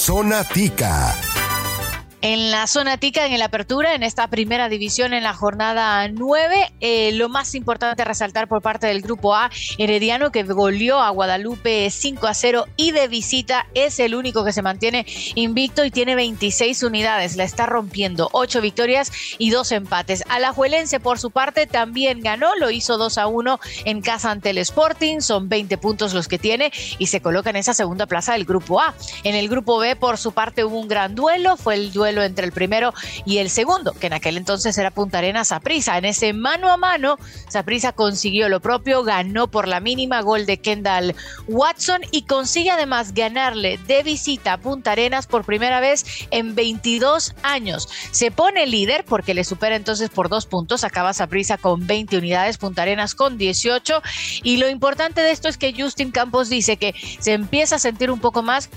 Zona 0.00 0.42
Tica. 0.44 1.29
En 2.22 2.50
la 2.50 2.66
zona 2.66 2.98
tica, 2.98 3.24
en 3.24 3.32
el 3.32 3.40
apertura, 3.40 3.94
en 3.94 4.02
esta 4.02 4.28
primera 4.28 4.68
división, 4.68 5.14
en 5.14 5.22
la 5.22 5.32
jornada 5.32 6.06
9, 6.06 6.70
eh, 6.80 7.12
lo 7.12 7.30
más 7.30 7.54
importante 7.54 8.02
a 8.02 8.04
resaltar 8.04 8.46
por 8.46 8.60
parte 8.60 8.88
del 8.88 9.00
grupo 9.00 9.34
A, 9.34 9.50
Herediano, 9.78 10.30
que 10.30 10.42
goleó 10.42 11.00
a 11.00 11.08
Guadalupe 11.08 11.88
5 11.88 12.26
a 12.26 12.34
0 12.34 12.66
y 12.76 12.90
de 12.90 13.08
visita 13.08 13.66
es 13.72 13.98
el 14.00 14.14
único 14.14 14.44
que 14.44 14.52
se 14.52 14.60
mantiene 14.60 15.06
invicto 15.34 15.82
y 15.82 15.90
tiene 15.90 16.14
26 16.14 16.82
unidades. 16.82 17.36
La 17.36 17.44
está 17.44 17.64
rompiendo, 17.64 18.28
8 18.32 18.60
victorias 18.60 19.10
y 19.38 19.48
2 19.48 19.72
empates. 19.72 20.22
Alajuelense, 20.28 21.00
por 21.00 21.18
su 21.18 21.30
parte, 21.30 21.66
también 21.66 22.20
ganó, 22.20 22.54
lo 22.56 22.70
hizo 22.70 22.98
2 22.98 23.16
a 23.16 23.28
1 23.28 23.60
en 23.86 24.02
casa 24.02 24.30
ante 24.30 24.50
el 24.50 24.58
Sporting, 24.58 25.20
son 25.20 25.48
20 25.48 25.78
puntos 25.78 26.12
los 26.12 26.28
que 26.28 26.38
tiene 26.38 26.70
y 26.98 27.06
se 27.06 27.22
coloca 27.22 27.48
en 27.48 27.56
esa 27.56 27.72
segunda 27.72 28.04
plaza 28.04 28.34
del 28.34 28.44
grupo 28.44 28.78
A. 28.78 28.94
En 29.24 29.34
el 29.34 29.48
grupo 29.48 29.78
B, 29.78 29.96
por 29.96 30.18
su 30.18 30.32
parte, 30.32 30.64
hubo 30.64 30.78
un 30.78 30.88
gran 30.88 31.14
duelo, 31.14 31.56
fue 31.56 31.76
el 31.76 31.92
duelo 31.92 32.09
entre 32.18 32.44
el 32.46 32.52
primero 32.52 32.92
y 33.24 33.38
el 33.38 33.50
segundo, 33.50 33.92
que 33.92 34.08
en 34.08 34.12
aquel 34.12 34.36
entonces 34.36 34.76
era 34.78 34.90
Punta 34.90 35.18
Arenas 35.18 35.48
Saprisa. 35.48 35.98
En 35.98 36.04
ese 36.04 36.32
mano 36.32 36.70
a 36.70 36.76
mano, 36.76 37.18
Saprisa 37.48 37.92
consiguió 37.92 38.48
lo 38.48 38.60
propio, 38.60 39.02
ganó 39.02 39.48
por 39.48 39.68
la 39.68 39.80
mínima 39.80 40.20
gol 40.22 40.46
de 40.46 40.58
Kendall 40.58 41.14
Watson 41.48 42.00
y 42.10 42.22
consigue 42.22 42.70
además 42.70 43.14
ganarle 43.14 43.78
de 43.86 44.02
visita 44.02 44.54
a 44.54 44.58
Punta 44.58 44.92
Arenas 44.92 45.26
por 45.26 45.44
primera 45.44 45.80
vez 45.80 46.04
en 46.30 46.54
22 46.54 47.34
años. 47.42 47.88
Se 48.10 48.30
pone 48.30 48.66
líder 48.66 49.04
porque 49.04 49.34
le 49.34 49.44
supera 49.44 49.76
entonces 49.76 50.10
por 50.10 50.28
dos 50.28 50.46
puntos, 50.46 50.84
acaba 50.84 51.12
Saprisa 51.12 51.58
con 51.58 51.86
20 51.86 52.18
unidades, 52.18 52.58
Punta 52.58 52.82
Arenas 52.82 53.14
con 53.14 53.38
18 53.38 54.02
y 54.42 54.56
lo 54.56 54.68
importante 54.68 55.20
de 55.20 55.30
esto 55.30 55.48
es 55.48 55.56
que 55.56 55.74
Justin 55.76 56.10
Campos 56.10 56.48
dice 56.48 56.76
que 56.76 56.94
se 57.18 57.32
empieza 57.32 57.76
a 57.76 57.78
sentir 57.78 58.10
un 58.10 58.20
poco 58.20 58.42
más 58.42 58.70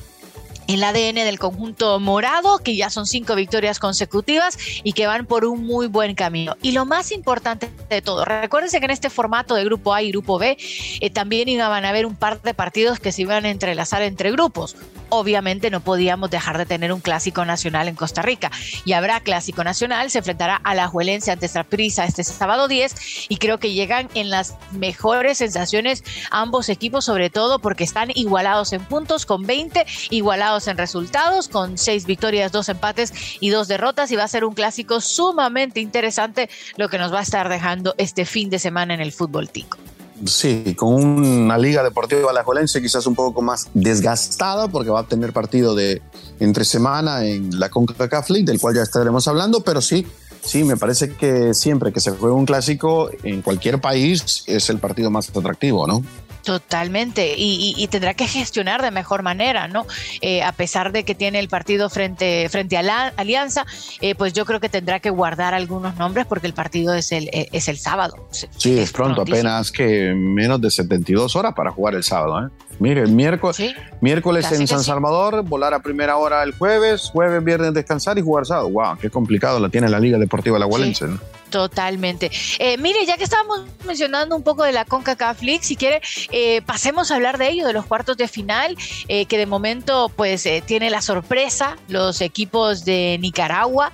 el 0.67 0.84
ADN 0.84 1.15
del 1.15 1.39
conjunto 1.39 2.00
morado, 2.00 2.60
que 2.60 2.75
ya 2.75 2.89
son 2.89 3.05
cinco 3.05 3.36
victorias 3.36 3.79
consecutivas 3.79 4.58
y 4.84 4.93
que 4.93 5.08
van 5.08 5.25
por 5.25 5.46
un 5.46 5.65
muy 5.65 5.88
buen 5.88 6.15
camino. 6.15 6.55
Y 6.62 6.72
lo 6.72 6.86
más 6.86 7.12
importante 7.12 7.70
de 7.89 8.01
todo, 8.01 8.25
recuérdense 8.25 8.79
que 8.79 8.86
en 8.86 8.91
este 8.91 9.10
formato 9.10 9.55
de 9.55 9.63
grupo 9.65 9.93
A 9.93 10.01
y 10.01 10.12
grupo 10.12 10.39
B 10.39 10.58
eh, 11.01 11.10
también 11.10 11.50
iban 11.50 11.86
a 11.86 11.89
haber 11.89 12.05
un 12.05 12.15
par 12.15 12.41
de 12.41 12.53
partidos 12.53 13.00
que 13.00 13.12
se 13.12 13.24
iban 13.24 13.46
a 13.46 13.50
entrelazar 13.50 14.01
entre 14.01 14.32
grupos. 14.32 14.75
Obviamente 15.10 15.70
no 15.70 15.82
podíamos 15.82 16.32
dejar 16.32 16.58
de 16.58 16.65
tener 16.65 16.91
un 16.91 17.00
clásico 17.00 17.46
nacional 17.46 17.88
en 17.88 17.96
Costa 17.96 18.22
Rica 18.22 18.51
y 18.84 18.93
habrá 18.93 19.20
clásico 19.20 19.63
nacional, 19.63 20.10
se 20.10 20.20
enfrentará 20.20 20.55
a 20.63 20.74
la 20.74 20.88
Juelense 20.88 21.32
ante 21.32 21.50
Prisa 21.63 22.05
este 22.05 22.24
sábado 22.24 22.67
10 22.67 23.27
y 23.29 23.38
creo 23.38 23.60
que 23.60 23.74
llegan 23.74 24.10
en 24.15 24.32
las 24.32 24.55
mejores 24.72 25.38
sensaciones 25.38 26.03
ambos 26.32 26.70
equipos, 26.70 27.05
sobre 27.05 27.29
todo 27.29 27.60
porque 27.60 27.84
están 27.84 28.10
igualados 28.15 28.74
en 28.74 28.84
puntos 28.86 29.27
con 29.27 29.43
20, 29.43 29.86
igualados 30.10 30.52
en 30.67 30.77
resultados, 30.77 31.48
con 31.48 31.77
seis 31.77 32.05
victorias, 32.05 32.51
dos 32.51 32.69
empates 32.69 33.13
y 33.39 33.50
dos 33.50 33.67
derrotas. 33.67 34.12
Y 34.12 34.15
va 34.15 34.24
a 34.24 34.27
ser 34.27 34.45
un 34.45 34.53
clásico 34.53 35.01
sumamente 35.01 35.79
interesante 35.79 36.50
lo 36.77 36.89
que 36.89 36.98
nos 36.98 37.13
va 37.13 37.19
a 37.19 37.24
estar 37.24 37.50
dejando 37.50 37.95
este 37.98 38.25
fin 38.25 38.50
de 38.50 38.60
semana 38.60 38.93
en 38.93 39.01
el 39.01 39.12
fútbol 39.12 39.50
tico. 39.50 39.77
Sí, 40.25 40.75
con 40.75 40.93
una 40.93 41.57
liga 41.57 41.83
deportiva 41.83 42.29
alajuelense 42.29 42.81
quizás 42.81 43.05
un 43.07 43.15
poco 43.15 43.41
más 43.41 43.67
desgastada 43.74 44.67
porque 44.67 44.89
va 44.89 45.01
a 45.01 45.07
tener 45.07 45.33
partido 45.33 45.75
de 45.75 46.01
entre 46.39 46.63
semana 46.63 47.25
en 47.25 47.60
la 47.60 47.69
CONCACAF 47.69 48.29
League, 48.29 48.45
del 48.45 48.60
cual 48.60 48.75
ya 48.75 48.83
estaremos 48.83 49.27
hablando, 49.27 49.62
pero 49.62 49.81
sí, 49.81 50.05
sí, 50.41 50.63
me 50.63 50.77
parece 50.77 51.13
que 51.13 51.53
siempre 51.53 51.91
que 51.91 52.00
se 52.00 52.12
juega 52.12 52.36
un 52.36 52.45
clásico 52.45 53.10
en 53.24 53.41
cualquier 53.41 53.81
país 53.81 54.43
es 54.45 54.69
el 54.69 54.77
partido 54.77 55.10
más 55.10 55.29
atractivo, 55.29 55.88
¿no? 55.88 56.03
Totalmente, 56.43 57.35
y, 57.38 57.88
tendrá 57.88 58.13
que 58.15 58.27
gestionar 58.27 58.81
de 58.81 58.91
mejor 58.91 59.23
manera, 59.23 59.69
¿no? 59.69 59.85
Eh, 60.19 60.43
a 60.43 60.51
pesar 60.51 60.91
de 60.91 61.05
que 61.05 61.15
tiene 61.15 61.39
el 61.39 61.47
partido 61.47 61.89
frente, 61.89 62.50
frente 62.50 62.75
a 62.75 62.83
la 62.83 63.13
Alianza, 63.15 63.65
eh, 64.01 64.13
pues 64.13 64.33
yo 64.33 64.43
creo 64.43 64.59
que 64.59 64.67
tendrá 64.67 65.00
que 65.00 65.09
guardar 65.09 65.53
algunos 65.53 65.95
nombres 65.95 66.25
porque 66.25 66.47
el 66.47 66.53
partido 66.53 66.93
es 66.93 67.13
el, 67.13 67.29
eh, 67.31 67.47
es 67.53 67.69
el 67.69 67.77
sábado. 67.77 68.27
Sí, 68.31 68.77
es, 68.77 68.91
pronto, 68.91 69.21
apenas 69.21 69.71
que 69.71 70.13
menos 70.13 70.59
de 70.59 70.69
72 70.69 71.33
horas 71.38 71.53
para 71.53 71.71
jugar 71.71 71.95
el 71.95 72.03
sábado, 72.03 72.47
¿eh? 72.47 72.50
Mire, 72.80 73.08
miércoles, 73.08 73.75
miércoles 74.01 74.51
en 74.51 74.68
San 74.68 74.84
Salvador, 74.84 75.44
volar 75.44 75.74
a 75.74 75.80
primera 75.80 76.18
hora 76.18 76.44
el 76.44 76.53
jueves, 76.53 77.10
jueves, 77.12 77.44
viernes 77.44 77.74
descansar 77.74 78.18
y 78.18 78.22
jugar 78.22 78.46
sábado. 78.46 78.70
¡Wow! 78.70 78.98
Qué 79.00 79.10
complicado 79.10 79.60
la 79.60 79.70
tiene 79.70 79.89
la 79.89 80.00
Liga 80.00 80.18
Deportiva 80.18 80.60
La 80.60 80.65
Gualense, 80.65 81.08
¿no? 81.08 81.20
Totalmente. 81.50 82.32
Eh, 82.58 82.77
mire, 82.80 83.06
ya 83.06 83.15
que 83.15 83.25
estábamos 83.25 83.62
mencionando 83.86 84.36
un 84.36 84.42
poco 84.42 84.63
de 84.63 84.72
la 84.72 84.86
CONCACAF 84.86 85.44
League, 85.44 85.63
si 85.63 85.75
quiere, 85.75 86.01
eh, 86.32 86.63
pasemos 86.63 87.12
a 87.12 87.15
hablar 87.15 87.38
de 87.38 87.50
ello, 87.50 87.68
de 87.68 87.74
los 87.74 87.86
cuartos 87.86 88.18
de 88.18 88.27
final, 88.27 88.75
eh, 89.08 89.27
que 89.27 89.38
de 89.38 89.46
momento 89.46 90.12
pues 90.15 90.48
tiene 90.65 90.89
la 90.89 91.01
sorpresa 91.01 91.77
los 91.89 92.22
equipos 92.22 92.86
de 92.86 93.20
Nicaragua. 93.22 93.92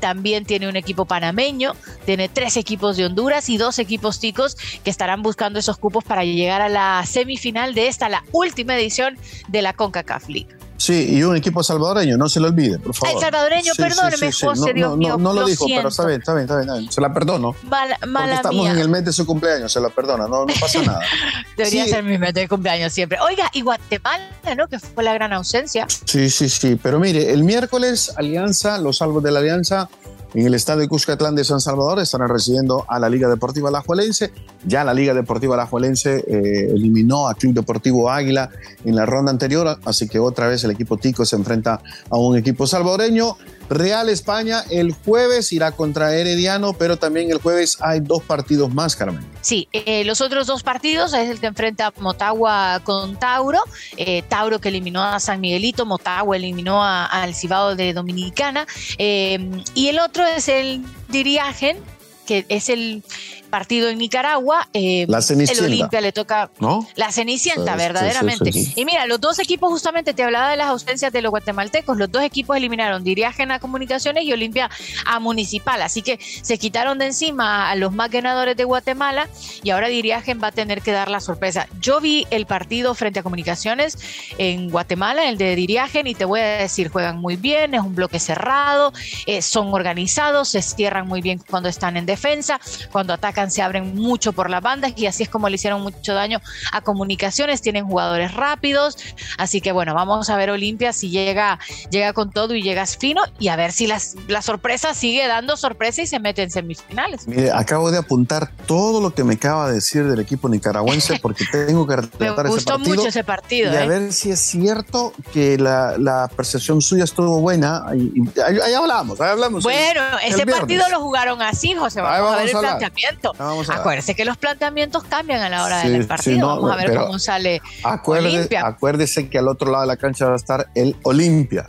También 0.00 0.44
tiene 0.44 0.68
un 0.68 0.76
equipo 0.76 1.04
panameño, 1.04 1.74
tiene 2.04 2.28
tres 2.28 2.56
equipos 2.56 2.96
de 2.96 3.06
Honduras 3.06 3.48
y 3.48 3.56
dos 3.56 3.78
equipos 3.78 4.20
ticos 4.20 4.56
que 4.84 4.90
estarán 4.90 5.22
buscando 5.22 5.58
esos 5.58 5.78
cupos 5.78 6.04
para 6.04 6.24
llegar 6.24 6.60
a 6.60 6.68
la 6.68 7.04
semifinal 7.06 7.74
de 7.74 7.88
esta, 7.88 8.08
la 8.08 8.24
última 8.32 8.76
edición 8.76 9.16
de 9.48 9.62
la 9.62 9.72
CONCACAF 9.72 10.28
League. 10.28 10.67
Sí, 10.78 11.16
y 11.16 11.22
un 11.24 11.36
equipo 11.36 11.62
salvadoreño, 11.62 12.16
no 12.16 12.28
se 12.28 12.38
lo 12.38 12.46
olvide, 12.46 12.78
por 12.78 12.94
favor. 12.94 13.16
El 13.16 13.20
salvadoreño, 13.20 13.72
perdóneme, 13.76 14.32
José, 14.32 14.72
Dios 14.72 14.96
mío. 14.96 15.18
No, 15.18 15.32
lo, 15.32 15.44
dijo, 15.44 15.66
pero 15.66 15.88
está 15.88 16.06
bien, 16.06 16.20
está 16.20 16.34
bien, 16.34 16.48
está 16.48 16.74
bien, 16.74 16.90
Se 16.90 17.00
la 17.00 17.12
perdono. 17.12 17.54
Mala, 17.64 17.98
porque 18.00 18.32
estamos 18.32 18.68
en 18.68 18.78
el 18.78 18.88
mes 18.88 19.04
de 19.04 19.12
su 19.12 19.26
cumpleaños, 19.26 19.72
se 19.72 19.80
la 19.80 19.88
perdona, 19.90 20.28
no, 20.28 20.46
no 20.46 20.54
pasa 20.60 20.80
nada. 20.82 21.00
Debería 21.56 21.84
ser 21.86 22.04
mi 22.04 22.16
mes 22.16 22.32
de 22.32 22.48
cumpleaños 22.48 22.92
siempre. 22.92 23.18
Oiga, 23.20 23.50
y 23.52 23.62
Guatemala, 23.62 24.24
¿no? 24.56 24.68
Que 24.68 24.78
fue 24.78 25.02
la 25.02 25.12
gran 25.14 25.32
ausencia. 25.32 25.86
Sí, 26.04 26.30
sí, 26.30 26.48
sí. 26.48 26.78
Pero 26.80 27.00
mire, 27.00 27.32
el 27.32 27.42
miércoles, 27.42 28.12
Alianza, 28.16 28.78
los 28.78 28.98
salvos 28.98 29.22
de 29.24 29.32
la 29.32 29.40
Alianza 29.40 29.88
en 30.34 30.46
el 30.46 30.54
estadio 30.54 30.80
de 30.80 30.88
Cuscatlán 30.88 31.34
de 31.34 31.44
San 31.44 31.60
Salvador 31.60 32.00
estarán 32.00 32.28
recibiendo 32.28 32.84
a 32.88 32.98
la 32.98 33.08
Liga 33.08 33.28
Deportiva 33.28 33.68
Alajuelense. 33.68 34.30
Ya 34.66 34.84
la 34.84 34.92
Liga 34.92 35.14
Deportiva 35.14 35.54
Alajuelense 35.54 36.24
eh, 36.26 36.70
eliminó 36.70 37.28
a 37.28 37.34
Club 37.34 37.54
Deportivo 37.54 38.10
Águila 38.10 38.50
en 38.84 38.94
la 38.94 39.06
ronda 39.06 39.30
anterior, 39.30 39.78
así 39.84 40.06
que 40.06 40.18
otra 40.18 40.48
vez 40.48 40.62
el 40.64 40.70
equipo 40.70 40.98
Tico 40.98 41.24
se 41.24 41.36
enfrenta 41.36 41.80
a 42.10 42.16
un 42.16 42.36
equipo 42.36 42.66
salvadoreño. 42.66 43.36
Real 43.68 44.08
España 44.08 44.64
el 44.70 44.92
jueves 44.92 45.52
irá 45.52 45.72
contra 45.72 46.14
Herediano, 46.14 46.72
pero 46.72 46.96
también 46.96 47.30
el 47.30 47.38
jueves 47.38 47.78
hay 47.80 48.00
dos 48.00 48.22
partidos 48.22 48.72
más, 48.72 48.96
Carmen. 48.96 49.24
Sí, 49.40 49.68
eh, 49.72 50.04
los 50.04 50.20
otros 50.20 50.46
dos 50.46 50.62
partidos 50.62 51.12
es 51.14 51.28
el 51.28 51.40
que 51.40 51.46
enfrenta 51.46 51.92
Motagua 51.98 52.80
con 52.84 53.18
Tauro, 53.18 53.60
eh, 53.96 54.22
Tauro 54.28 54.58
que 54.60 54.68
eliminó 54.68 55.02
a 55.02 55.20
San 55.20 55.40
Miguelito, 55.40 55.86
Motagua 55.86 56.36
eliminó 56.36 56.82
al 56.82 57.34
Cibao 57.34 57.76
de 57.76 57.92
Dominicana, 57.92 58.66
eh, 58.98 59.38
y 59.74 59.88
el 59.88 59.98
otro 59.98 60.26
es 60.26 60.48
el 60.48 60.84
Diriagen, 61.08 61.78
que 62.26 62.44
es 62.48 62.68
el 62.68 63.02
partido 63.48 63.88
en 63.88 63.98
Nicaragua, 63.98 64.68
eh, 64.72 65.06
el 65.08 65.64
Olimpia 65.64 66.00
le 66.00 66.12
toca 66.12 66.50
¿No? 66.60 66.86
la 66.94 67.12
Cenicienta, 67.12 67.76
verdaderamente. 67.76 68.50
y 68.74 68.84
mira, 68.84 69.06
los 69.06 69.20
dos 69.20 69.38
equipos, 69.38 69.70
justamente 69.70 70.14
te 70.14 70.22
hablaba 70.22 70.50
de 70.50 70.56
las 70.56 70.68
ausencias 70.68 71.12
de 71.12 71.22
los 71.22 71.30
guatemaltecos, 71.30 71.96
los 71.96 72.10
dos 72.10 72.22
equipos 72.22 72.56
eliminaron 72.56 73.04
Diriagen 73.04 73.50
a 73.50 73.58
Comunicaciones 73.58 74.24
y 74.24 74.32
Olimpia 74.32 74.70
a 75.06 75.18
Municipal, 75.18 75.82
así 75.82 76.02
que 76.02 76.18
se 76.20 76.58
quitaron 76.58 76.98
de 76.98 77.06
encima 77.06 77.70
a 77.70 77.74
los 77.76 77.92
más 77.92 78.10
ganadores 78.10 78.56
de 78.56 78.64
Guatemala 78.64 79.28
y 79.62 79.70
ahora 79.70 79.88
Diriagen 79.88 80.40
va 80.42 80.48
a 80.48 80.52
tener 80.52 80.82
que 80.82 80.92
dar 80.92 81.10
la 81.10 81.20
sorpresa. 81.20 81.68
Yo 81.80 82.00
vi 82.00 82.26
el 82.30 82.46
partido 82.46 82.94
frente 82.94 83.20
a 83.20 83.22
Comunicaciones 83.22 83.98
en 84.38 84.70
Guatemala, 84.70 85.28
el 85.28 85.38
de 85.38 85.54
Diriagen, 85.54 86.06
y 86.06 86.14
te 86.14 86.24
voy 86.24 86.40
a 86.40 86.58
decir, 86.58 86.88
juegan 86.88 87.18
muy 87.18 87.36
bien, 87.36 87.74
es 87.74 87.80
un 87.80 87.94
bloque 87.94 88.18
cerrado, 88.18 88.92
eh, 89.26 89.42
son 89.42 89.72
organizados, 89.72 90.48
se 90.48 90.62
cierran 90.62 91.06
muy 91.06 91.20
bien 91.20 91.40
cuando 91.48 91.68
están 91.68 91.96
en 91.96 92.06
defensa, 92.06 92.60
cuando 92.90 93.12
atacan 93.12 93.37
se 93.48 93.62
abren 93.62 93.94
mucho 93.94 94.32
por 94.32 94.50
las 94.50 94.62
bandas 94.62 94.92
y 94.96 95.06
así 95.06 95.22
es 95.22 95.28
como 95.28 95.48
le 95.48 95.54
hicieron 95.54 95.80
mucho 95.82 96.14
daño 96.14 96.40
a 96.72 96.80
comunicaciones, 96.80 97.62
tienen 97.62 97.86
jugadores 97.86 98.34
rápidos, 98.34 98.96
así 99.38 99.60
que 99.60 99.72
bueno, 99.72 99.94
vamos 99.94 100.28
a 100.30 100.36
ver 100.36 100.50
Olimpia 100.50 100.92
si 100.92 101.10
llega, 101.10 101.58
llega 101.90 102.12
con 102.12 102.30
todo 102.30 102.54
y 102.54 102.62
llegas 102.62 102.96
fino 102.96 103.22
y 103.38 103.48
a 103.48 103.56
ver 103.56 103.72
si 103.72 103.86
las, 103.86 104.16
la 104.26 104.42
sorpresa 104.42 104.94
sigue 104.94 105.26
dando 105.26 105.56
sorpresa 105.56 106.02
y 106.02 106.06
se 106.06 106.18
mete 106.18 106.42
en 106.42 106.50
semifinales. 106.50 107.26
Mire, 107.26 107.50
acabo 107.52 107.90
de 107.90 107.98
apuntar 107.98 108.50
todo 108.66 109.00
lo 109.00 109.14
que 109.14 109.24
me 109.24 109.34
acaba 109.34 109.68
de 109.68 109.74
decir 109.74 110.04
del 110.04 110.20
equipo 110.20 110.48
nicaragüense 110.48 111.18
porque 111.22 111.44
tengo 111.50 111.86
que 111.86 111.96
tratar 111.96 112.44
Me 112.44 112.50
gustó 112.50 112.78
mucho 112.78 113.08
ese 113.08 113.24
partido. 113.24 113.72
Y 113.72 113.76
a 113.76 113.84
¿eh? 113.84 113.88
ver 113.88 114.12
si 114.12 114.30
es 114.30 114.40
cierto 114.40 115.12
que 115.32 115.58
la, 115.58 116.28
percepción 116.36 116.80
suya 116.80 117.04
estuvo 117.04 117.40
buena. 117.40 117.84
Ahí, 117.86 118.72
hablamos, 118.74 119.20
ahí 119.20 119.30
hablamos. 119.30 119.62
Bueno, 119.62 120.00
ese 120.24 120.46
partido 120.46 120.88
lo 120.90 121.00
jugaron 121.00 121.40
así, 121.42 121.74
José. 121.74 122.00
Vamos, 122.00 122.32
a 122.32 122.36
ver 122.36 122.48
el 122.48 122.58
planteamiento. 122.58 123.27
Acuérdese 123.38 124.14
que 124.14 124.24
los 124.24 124.36
planteamientos 124.36 125.04
cambian 125.04 125.42
a 125.42 125.48
la 125.48 125.64
hora 125.64 125.82
del 125.82 126.06
partido. 126.06 126.46
Vamos 126.46 126.72
a 126.72 126.76
ver 126.76 126.94
cómo 126.94 127.18
sale 127.18 127.60
Olimpia. 128.04 128.66
Acuérdese 128.66 129.28
que 129.28 129.38
al 129.38 129.48
otro 129.48 129.70
lado 129.70 129.82
de 129.82 129.88
la 129.88 129.96
cancha 129.96 130.26
va 130.26 130.32
a 130.32 130.36
estar 130.36 130.68
el 130.74 130.96
Olimpia. 131.02 131.66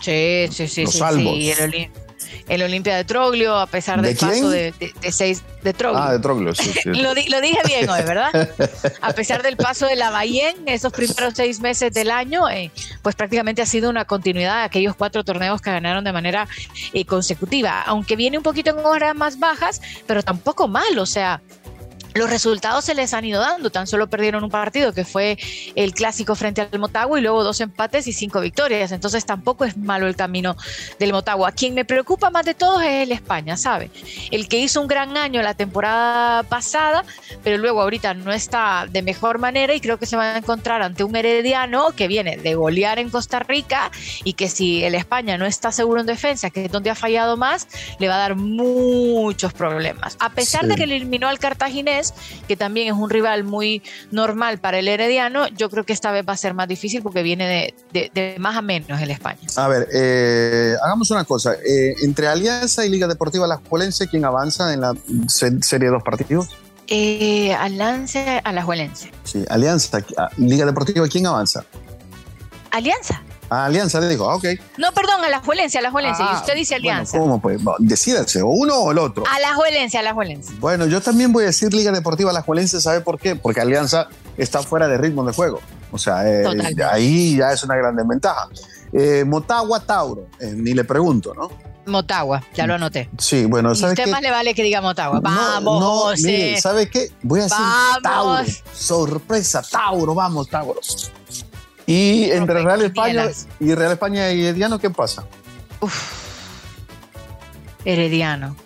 Sí, 0.00 0.46
sí, 0.50 0.68
sí. 0.68 0.86
sí, 0.86 0.98
el, 0.98 1.60
Olimpia 1.60 2.05
de 2.46 3.04
Troglio, 3.04 3.56
a 3.56 3.66
pesar 3.66 4.02
del 4.02 4.16
paso 4.16 4.50
de, 4.50 4.74
seis 5.10 5.42
de 5.62 5.72
Troglio. 5.72 6.02
Ah, 6.02 6.12
de 6.12 6.18
Troglio, 6.18 6.54
sí. 6.54 6.72
lo, 6.84 7.14
dije 7.14 7.60
bien 7.66 7.88
hoy, 7.88 8.02
¿verdad? 8.02 8.50
a 9.00 9.12
pesar 9.12 9.42
del 9.42 9.56
paso 9.56 9.86
de 9.86 9.96
la 9.96 10.10
Bayén, 10.10 10.56
esos 10.66 10.92
primeros 10.92 11.34
seis 11.34 11.60
meses 11.60 11.92
del 11.92 12.10
año, 12.10 12.48
eh, 12.48 12.70
pues 13.02 13.14
prácticamente 13.14 13.62
ha 13.62 13.66
sido 13.66 13.90
una 13.90 14.04
continuidad 14.04 14.60
de 14.60 14.64
aquellos 14.64 14.96
cuatro 14.96 15.24
torneos 15.24 15.60
que 15.60 15.70
ganaron 15.70 16.04
de 16.04 16.12
manera 16.12 16.48
eh, 16.92 17.04
consecutiva. 17.04 17.82
Aunque 17.82 18.16
viene 18.16 18.38
un 18.38 18.44
poquito 18.44 18.70
en 18.70 18.84
horas 18.84 19.14
más 19.14 19.38
bajas, 19.38 19.80
pero 20.06 20.22
tampoco 20.22 20.68
mal, 20.68 20.98
o 20.98 21.06
sea, 21.06 21.40
los 22.16 22.30
resultados 22.30 22.84
se 22.84 22.94
les 22.94 23.14
han 23.14 23.24
ido 23.24 23.40
dando. 23.40 23.70
Tan 23.70 23.86
solo 23.86 24.08
perdieron 24.08 24.44
un 24.44 24.50
partido 24.50 24.92
que 24.92 25.04
fue 25.04 25.38
el 25.74 25.92
clásico 25.92 26.34
frente 26.34 26.60
al 26.60 26.78
Motagua 26.78 27.18
y 27.18 27.22
luego 27.22 27.44
dos 27.44 27.60
empates 27.60 28.06
y 28.06 28.12
cinco 28.12 28.40
victorias. 28.40 28.92
Entonces 28.92 29.24
tampoco 29.24 29.64
es 29.64 29.76
malo 29.76 30.06
el 30.06 30.16
camino 30.16 30.56
del 30.98 31.12
Motagua. 31.12 31.52
Quien 31.52 31.74
me 31.74 31.84
preocupa 31.84 32.30
más 32.30 32.44
de 32.44 32.54
todos 32.54 32.82
es 32.82 33.02
el 33.02 33.12
España, 33.12 33.56
¿sabe? 33.56 33.90
El 34.30 34.48
que 34.48 34.58
hizo 34.58 34.80
un 34.80 34.88
gran 34.88 35.16
año 35.16 35.42
la 35.42 35.54
temporada 35.54 36.42
pasada, 36.44 37.04
pero 37.42 37.58
luego 37.58 37.82
ahorita 37.82 38.14
no 38.14 38.32
está 38.32 38.86
de 38.90 39.02
mejor 39.02 39.38
manera 39.38 39.74
y 39.74 39.80
creo 39.80 39.98
que 39.98 40.06
se 40.06 40.16
va 40.16 40.34
a 40.34 40.38
encontrar 40.38 40.82
ante 40.82 41.04
un 41.04 41.14
herediano 41.16 41.92
que 41.92 42.08
viene 42.08 42.36
de 42.36 42.54
golear 42.54 42.98
en 42.98 43.10
Costa 43.10 43.38
Rica 43.38 43.90
y 44.24 44.34
que 44.34 44.48
si 44.48 44.84
el 44.84 44.94
España 44.94 45.38
no 45.38 45.46
está 45.46 45.72
seguro 45.72 46.00
en 46.00 46.06
defensa, 46.06 46.50
que 46.50 46.66
es 46.66 46.72
donde 46.72 46.90
ha 46.90 46.94
fallado 46.94 47.36
más, 47.36 47.68
le 47.98 48.08
va 48.08 48.16
a 48.16 48.18
dar 48.18 48.36
muchos 48.36 49.52
problemas. 49.52 50.16
A 50.20 50.30
pesar 50.30 50.66
de 50.66 50.74
que 50.76 50.84
eliminó 50.84 51.28
al 51.28 51.38
cartaginés, 51.38 52.05
que 52.48 52.56
también 52.56 52.88
es 52.88 52.94
un 52.94 53.10
rival 53.10 53.44
muy 53.44 53.82
normal 54.10 54.58
para 54.58 54.78
el 54.78 54.88
Herediano, 54.88 55.48
yo 55.48 55.70
creo 55.70 55.84
que 55.84 55.92
esta 55.92 56.12
vez 56.12 56.24
va 56.28 56.32
a 56.32 56.36
ser 56.36 56.54
más 56.54 56.68
difícil 56.68 57.02
porque 57.02 57.22
viene 57.22 57.74
de, 57.92 58.36
más 58.38 58.56
a 58.56 58.62
menos 58.62 59.00
el 59.00 59.10
España. 59.10 59.40
A 59.56 59.68
ver, 59.68 59.88
eh, 59.92 60.74
hagamos 60.82 61.10
una 61.10 61.24
cosa. 61.24 61.54
Eh, 61.54 61.94
entre 62.02 62.28
Alianza 62.28 62.84
y 62.84 62.90
Liga 62.90 63.06
Deportiva 63.06 63.46
La 63.46 63.60
Juelense, 63.68 64.08
¿quién 64.08 64.24
avanza 64.24 64.72
en 64.72 64.80
la 64.80 64.94
serie 65.28 65.88
de 65.88 65.92
dos 65.94 66.02
partidos? 66.02 66.48
Eh, 66.88 67.52
Alianza 67.54 68.38
a 68.38 68.52
La 68.52 68.62
Juelense. 68.62 69.10
Sí, 69.24 69.44
Alianza, 69.48 69.98
Liga 70.36 70.64
Deportiva, 70.66 71.06
¿quién 71.08 71.26
avanza? 71.26 71.64
Alianza. 72.70 73.22
Ah, 73.48 73.66
Alianza 73.66 74.00
le 74.00 74.08
dijo, 74.08 74.28
ah, 74.28 74.36
ok. 74.36 74.44
No, 74.78 74.92
perdón, 74.92 75.24
a 75.24 75.28
la 75.28 75.40
Juelencia, 75.40 75.80
a 75.80 75.82
la 75.82 75.90
Juelencia. 75.90 76.24
y 76.24 76.28
ah, 76.30 76.38
usted 76.40 76.54
dice 76.54 76.74
Alianza. 76.74 77.18
¿Cómo 77.18 77.40
pues? 77.40 77.60
Decídase, 77.78 78.42
o 78.42 78.48
uno 78.48 78.74
o 78.76 78.92
el 78.92 78.98
otro. 78.98 79.24
A 79.26 79.38
la 79.40 79.54
Juelencia, 79.54 80.00
a 80.00 80.02
la 80.02 80.14
Juelencia. 80.14 80.54
Bueno, 80.58 80.86
yo 80.86 81.00
también 81.00 81.32
voy 81.32 81.44
a 81.44 81.46
decir 81.46 81.72
Liga 81.72 81.92
Deportiva 81.92 82.30
a 82.30 82.34
la 82.34 82.42
Juelense, 82.42 82.80
¿sabe 82.80 83.00
por 83.00 83.18
qué? 83.18 83.36
Porque 83.36 83.60
Alianza 83.60 84.08
está 84.36 84.62
fuera 84.62 84.88
de 84.88 84.98
ritmo 84.98 85.24
de 85.24 85.32
juego. 85.32 85.60
O 85.92 85.98
sea, 85.98 86.28
eh, 86.28 86.44
ahí 86.90 87.36
ya 87.36 87.52
es 87.52 87.62
una 87.62 87.76
gran 87.76 87.94
desventaja. 87.94 88.48
Eh, 88.92 89.24
Motagua, 89.24 89.80
Tauro, 89.80 90.28
eh, 90.40 90.52
ni 90.54 90.74
le 90.74 90.84
pregunto, 90.84 91.32
¿no? 91.34 91.50
Motagua, 91.86 92.42
ya 92.52 92.66
lo 92.66 92.74
anoté. 92.74 93.08
Sí, 93.16 93.44
bueno, 93.44 93.74
¿sabes 93.74 93.94
qué? 93.94 94.02
Usted 94.02 94.12
más 94.12 94.22
le 94.22 94.30
vale 94.30 94.54
que 94.54 94.62
diga 94.64 94.80
Motagua. 94.80 95.20
Vamos, 95.20 95.80
no, 95.80 96.22
mire, 96.22 96.60
¿sabe 96.60 96.90
qué? 96.90 97.12
Voy 97.22 97.40
a 97.40 97.42
decir 97.44 97.58
Tauro. 98.02 98.44
Sorpresa, 98.72 99.62
Tauro, 99.62 100.14
vamos, 100.14 100.48
Tauro. 100.48 100.80
Y 101.86 102.30
entre 102.32 102.62
Real 102.62 102.82
España 102.82 103.26
y 103.60 103.74
Real 103.74 103.92
España 103.92 104.32
y 104.32 104.44
Herediano, 104.44 104.78
¿qué 104.78 104.90
pasa? 104.90 105.24
Herediano. 107.84 108.56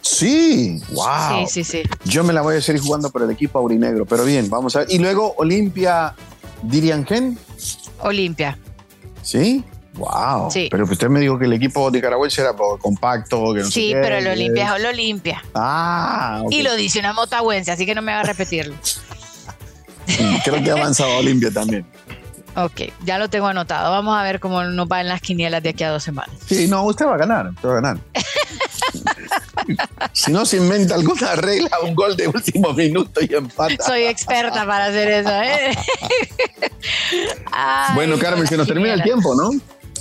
Sí, 0.00 0.80
wow. 0.92 1.46
Sí, 1.46 1.62
sí, 1.62 1.82
sí. 1.82 1.82
Yo 2.04 2.24
me 2.24 2.32
la 2.32 2.40
voy 2.40 2.56
a 2.56 2.62
seguir 2.62 2.80
jugando 2.80 3.10
por 3.10 3.22
el 3.22 3.30
equipo 3.30 3.58
aurinegro, 3.58 4.06
pero 4.06 4.24
bien, 4.24 4.48
vamos 4.48 4.74
a 4.76 4.80
ver. 4.80 4.88
Y 4.90 4.98
luego 4.98 5.34
Olimpia, 5.36 6.14
¿dirían 6.62 7.04
quién? 7.04 7.38
Olimpia. 8.00 8.58
¿Sí? 9.22 9.62
Wow. 9.94 10.50
Sí. 10.50 10.68
Pero 10.70 10.84
usted 10.84 11.08
me 11.08 11.20
dijo 11.20 11.38
que 11.38 11.44
el 11.44 11.52
equipo 11.52 11.90
nicaragüense 11.90 12.40
era 12.40 12.54
compacto. 12.54 13.52
Que 13.52 13.60
no 13.60 13.70
sí, 13.70 13.92
pero 13.92 14.16
el 14.16 14.26
Olimpia 14.26 14.68
es 14.68 14.80
el 14.80 14.86
Olimpia. 14.86 15.44
Ah. 15.54 16.42
Y 16.50 16.62
lo 16.62 16.74
dice 16.76 16.98
una 16.98 17.12
motahuense, 17.12 17.70
así 17.70 17.84
que 17.84 17.94
no 17.94 18.00
me 18.00 18.12
va 18.12 18.20
a 18.20 18.24
repetirlo. 18.24 18.74
Creo 20.44 20.62
que 20.62 20.70
ha 20.70 20.74
avanzado 20.74 21.18
Olimpia 21.18 21.50
también. 21.50 21.84
Ok, 22.56 22.92
ya 23.04 23.18
lo 23.18 23.28
tengo 23.28 23.46
anotado. 23.46 23.90
Vamos 23.90 24.18
a 24.18 24.22
ver 24.22 24.40
cómo 24.40 24.62
nos 24.64 24.88
va 24.88 25.00
en 25.00 25.08
las 25.08 25.20
quinielas 25.20 25.62
de 25.62 25.70
aquí 25.70 25.84
a 25.84 25.90
dos 25.90 26.02
semanas. 26.02 26.34
Sí, 26.46 26.68
no, 26.68 26.84
usted 26.84 27.06
va 27.06 27.14
a 27.14 27.18
ganar, 27.18 27.50
usted 27.50 27.68
va 27.68 27.72
a 27.72 27.76
ganar. 27.76 27.98
si 30.12 30.32
no 30.32 30.44
se 30.44 30.56
inventa 30.56 30.94
alguna 30.94 31.36
regla, 31.36 31.70
un 31.82 31.94
gol 31.94 32.16
de 32.16 32.28
último 32.28 32.72
minuto 32.72 33.20
y 33.20 33.34
empata. 33.34 33.84
Soy 33.84 34.04
experta 34.04 34.66
para 34.66 34.86
hacer 34.86 35.10
eso, 35.10 35.30
¿eh? 35.30 35.76
bueno, 37.94 38.18
Carmen, 38.18 38.46
se 38.46 38.56
nos 38.56 38.66
termina 38.66 38.94
el 38.94 39.02
tiempo, 39.02 39.34
¿no? 39.34 39.50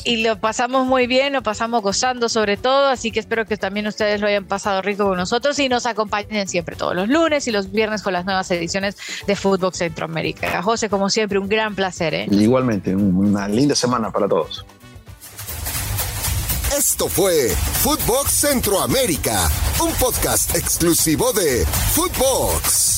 Y 0.05 0.23
lo 0.23 0.39
pasamos 0.39 0.85
muy 0.85 1.07
bien, 1.07 1.33
lo 1.33 1.43
pasamos 1.43 1.81
gozando 1.81 2.29
sobre 2.29 2.57
todo, 2.57 2.87
así 2.87 3.11
que 3.11 3.19
espero 3.19 3.45
que 3.45 3.57
también 3.57 3.87
ustedes 3.87 4.21
lo 4.21 4.27
hayan 4.27 4.45
pasado 4.45 4.81
rico 4.81 5.05
con 5.05 5.17
nosotros 5.17 5.57
y 5.59 5.69
nos 5.69 5.85
acompañen 5.85 6.47
siempre 6.47 6.75
todos 6.75 6.95
los 6.95 7.07
lunes 7.07 7.47
y 7.47 7.51
los 7.51 7.71
viernes 7.71 8.01
con 8.01 8.13
las 8.13 8.25
nuevas 8.25 8.49
ediciones 8.51 8.97
de 9.27 9.35
Fútbol 9.35 9.73
Centroamérica. 9.73 10.61
José, 10.61 10.89
como 10.89 11.09
siempre, 11.09 11.39
un 11.39 11.49
gran 11.49 11.75
placer. 11.75 12.13
¿eh? 12.13 12.27
Igualmente, 12.31 12.95
una 12.95 13.47
linda 13.47 13.75
semana 13.75 14.11
para 14.11 14.27
todos. 14.27 14.65
Esto 16.77 17.07
fue 17.07 17.49
Footbox 17.49 18.31
Centroamérica, 18.31 19.49
un 19.83 19.91
podcast 19.93 20.55
exclusivo 20.55 21.33
de 21.33 21.65
Footbox. 21.65 22.88